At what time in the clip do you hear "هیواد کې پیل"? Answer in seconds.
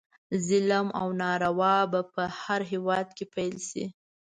2.71-3.55